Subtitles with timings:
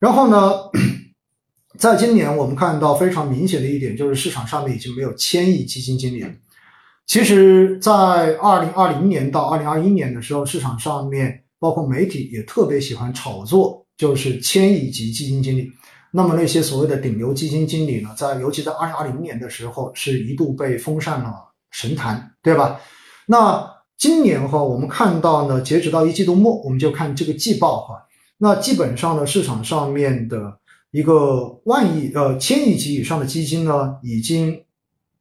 [0.00, 0.52] 然后呢，
[1.78, 6.30] 在今年我们看到非常明显的一点，就是市场上面已经没有千亿基金经理了。
[7.06, 7.92] 其实，在
[8.36, 15.70] 二零二零年到二零二一年的时候，市场上面包括媒体也特别喜欢炒作，就是千亿级基金经理。
[16.12, 21.32] 那么那些所谓的顶流基金经理呢，在尤其在二零二零年的时候，是一度被封上了
[21.70, 22.80] 神坛，对吧？
[23.26, 28.06] 那今年哈，我们看到呢，截止到一季度末，我们就看这个季报哈，
[28.42, 30.58] 那基本上呢，市场上面的
[30.90, 34.64] 一个万亿呃千亿级以上的基金呢，已经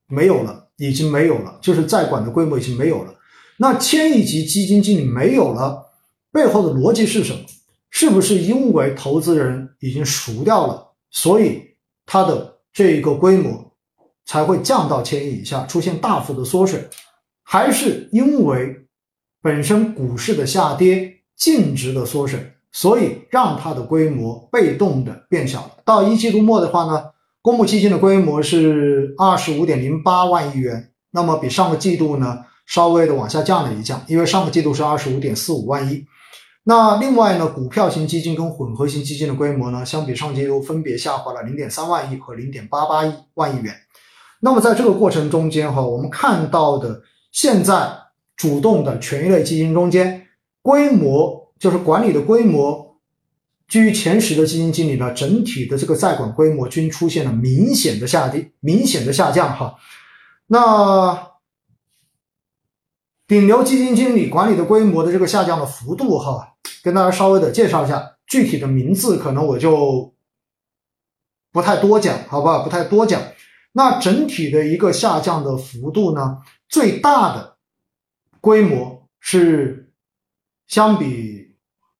[0.08, 3.14] 没有了，已经没有了，就是在管的规模已经没有了。
[3.58, 5.92] 那千亿级基金经理没有了，
[6.32, 7.40] 背后的逻辑是什么？
[7.90, 11.62] 是不是因为投资人已经赎掉了，所以
[12.06, 13.74] 它的这一个规模
[14.26, 16.88] 才会降到千亿以下，出现大幅的缩水？
[17.44, 18.76] 还是因为
[19.42, 25.72] 本身股市的下跌、净值的缩水，所以让它的规模被动的变小了？
[25.84, 27.06] 到一季度末的话呢，
[27.42, 36.06] 公募基金的规模是二十五点零八万亿元，那么比上个季度呢稍微的往下降了一降，因为上个季度是二十五点四五万亿。
[36.64, 43.74] 那另外呢，股票型基金跟混合型基金的规模呢，相比上季度分别下滑了零点三万亿和零点八八亿万亿元。
[44.42, 47.90] 那么在这个过程中间哈，我们看到的现在
[48.38, 50.28] 主动的权益类基金中间，
[50.62, 52.98] 规模就是管理的规模
[53.68, 59.76] 居于前十的基金经理呢，整体的这个在管规模均出现了明显的下跌、明显的下降哈。
[60.48, 61.34] 那
[63.28, 70.16] 顶流基金经理管理的规模的这个下降的幅度，哈，跟大家稍微的介绍一下，具体的名字可能我就
[71.52, 73.22] 不太多讲，好吧，不太多讲。
[73.74, 77.58] 那整体的一个下降的幅度呢，最大的
[78.42, 79.92] 规模是
[80.66, 81.49] 相比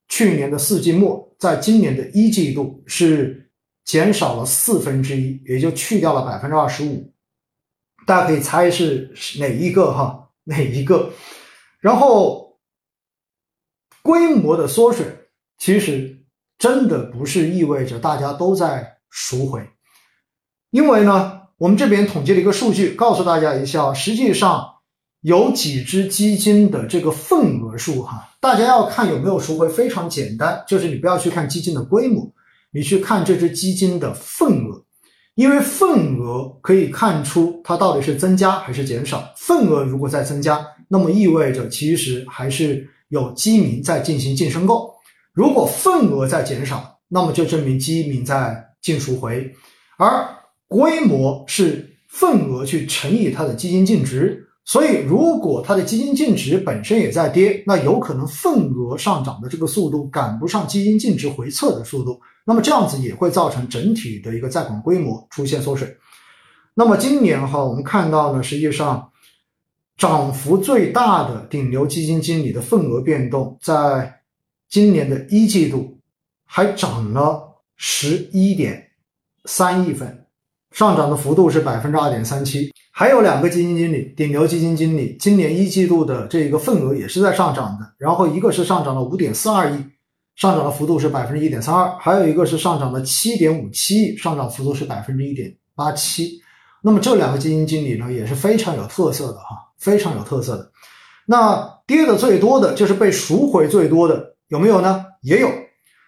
[0.10, 3.50] 去年的四季末，在今年的一季度是
[3.86, 7.14] 减少了四分之一，也就去掉了百分之二十五。
[8.06, 10.30] 大家可以猜是哪一个哈？
[10.44, 11.12] 哪一个？
[11.80, 12.60] 然后
[14.02, 15.06] 规模的缩水，
[15.58, 16.26] 其实
[16.58, 19.70] 真的不是意味着大家都在赎回，
[20.72, 24.79] 因为呢，我们这边统计了一个数据，告诉大家一下，实际上
[25.22, 32.32] 有几只基金的这个份额数哈，大家要看有没有赎回，非常简单，就是你不要去看基金的规模，
[32.72, 34.84] 你去看这只基金的份额。
[35.36, 39.34] 因为份额可以看出它到底是增加还是减少。
[39.38, 44.94] 份额如果在增加，那么意味着其实还是有基民在进行净申购；
[45.32, 49.50] 如果份额在减少，那么就证明基民在净赎回。
[49.98, 50.28] 而
[50.68, 62.22] 规模是份额去乘以它的基金净值，所以如果它的基金净值本身也在跌，那有可能份额上涨的这个速度赶不上基金净值回撤的速度。
[62.46, 65.98] 那么这样子也会造成整体的一个在管规模出现缩水。
[66.76, 69.10] 那么今年哈，我们看到呢，实际上
[69.98, 74.22] 涨幅最大的顶流基金经理的份额变动，在
[74.70, 75.98] 今年的一季度
[76.46, 78.92] 还涨了十一点
[79.46, 80.28] 三亿份，
[80.72, 82.72] 上涨的幅度是百分之二点三七。
[82.92, 89.76] 还有两个基金经理，顶流基金经理今年一季度的这个份额也是在上涨的，然后一个是上涨了五点四二亿。
[90.36, 96.40] 上涨的幅度是百分之一点三二，还有一个是上涨了七点五七亿，上涨幅度是百分之一点八七。
[96.82, 100.72] 那么这两个基金经理呢，也是非常有特色的哈，非常有特色的。
[101.26, 105.04] 那跌的最多的就是被赎回最多的，有没有呢？
[105.22, 105.52] 也有。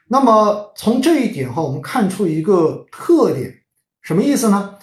[0.08, 3.54] 那么从这一点哈，我们看出一个特点，
[4.12, 4.78] 什么意思呢？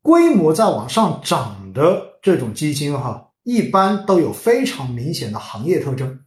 [0.00, 6.18] 规模在往上涨的这种基金哈，一般都有非常明显的行业特征。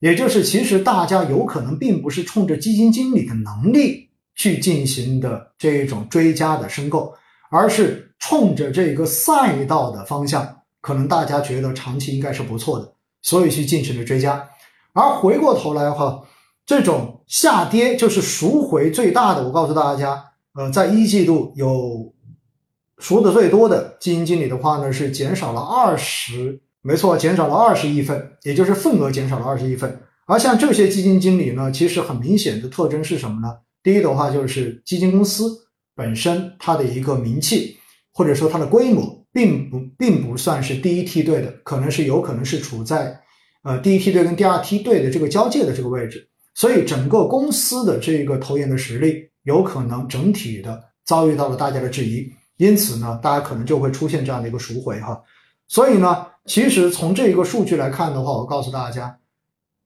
[0.00, 7.14] 也就是，其实大家有可能并不是冲着基金经理的能力去进行的这种追加的申购，
[7.52, 10.44] 而是冲着这个赛道的方向，
[10.80, 12.92] 可能大家觉得长期应该是不错的，
[13.22, 14.44] 所以去进行了追加。
[14.92, 16.20] 而回过头来哈，
[16.66, 19.46] 这种下跌就是赎回最大的。
[19.46, 22.12] 我告诉大家，呃，在一季度有
[22.98, 26.60] 赎的最多的基金经理的话呢，是减少了二十。
[26.84, 30.00] 没错，减少了二十亿份，也就是份额减少了二十亿份。
[30.26, 33.56] 而像这些基金经理呢，其实很明显的特征是什么呢？
[33.84, 35.48] 第一的话就是基金公司
[35.94, 37.76] 本身它的一个名气，
[38.12, 43.16] 或者说它的规模，并不并不算是第一梯队的，可能是有可能是处在
[43.62, 46.28] 呃第一梯队跟第二梯队的这个交界的这个位置。
[46.54, 55.20] 所以整个公司的这个投研的实力，有可能整体的遭遇到了大家的质疑，因此呢，大家可能就会出现这样的一个赎回哈。
[55.68, 56.26] 所以呢。
[56.44, 59.16] 其实从这一个数据来看的话，我告诉大家，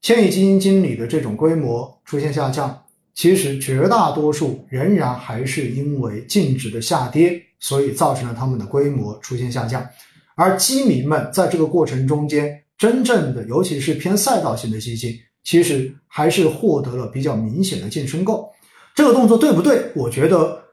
[0.01, 2.83] 千亿基金经理的这种规模出现下降，
[3.13, 9.87] 其实绝大多数仍然还是因为净值的下跌，所以造成了他们的规模出现下降。
[10.35, 15.15] 而基民们在这个过程中间，真正的尤其是偏赛道型的基金，
[15.45, 18.49] 其实还是获得了比较明显的净申购。
[18.97, 19.93] 这个动作对不对？
[19.95, 20.65] 我觉得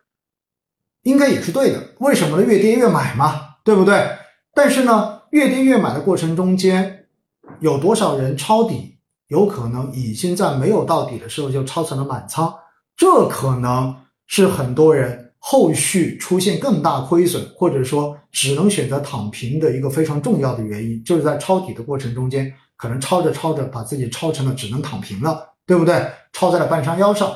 [1.04, 1.80] 应该也是对的。
[2.00, 2.44] 为什么呢？
[2.44, 4.10] 越跌越买嘛，对不对？
[4.56, 7.06] 但是呢，越跌越买的过程中间，
[7.60, 8.98] 有多少人抄底？
[9.28, 12.54] 有可能已经在没有到底的时候就抄成了满仓，
[12.96, 13.96] 这可能
[14.28, 26.06] 是很多人后续出现更大亏损，或者说只能选择躺平的一个非常重要的原因，就是在抄底的过程中间，可能抄着抄着把自己抄成了只能躺平了，对不对？
[26.32, 27.34] 抄在了半山腰上。